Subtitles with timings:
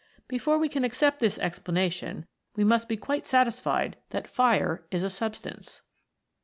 [0.23, 5.03] 31 Before we can accept this explanation we must be quite satisfied that Fire is
[5.03, 5.83] a substance.